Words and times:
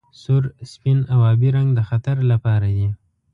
سور 0.21 0.43
سپین 0.71 0.99
او 1.13 1.19
ابي 1.33 1.49
رنګ 1.57 1.69
د 1.73 1.79
خطر 1.89 2.17
لپاره 2.31 2.67
دي. 2.77 2.89